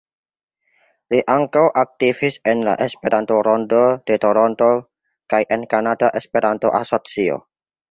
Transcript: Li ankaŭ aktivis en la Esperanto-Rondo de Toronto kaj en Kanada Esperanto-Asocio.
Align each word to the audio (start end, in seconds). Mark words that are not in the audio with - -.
Li 1.13 1.19
ankaŭ 1.33 1.61
aktivis 1.81 2.37
en 2.53 2.63
la 2.69 2.73
Esperanto-Rondo 2.87 3.83
de 4.09 4.19
Toronto 4.25 4.73
kaj 5.35 5.45
en 5.59 5.69
Kanada 5.77 6.13
Esperanto-Asocio. 6.25 7.41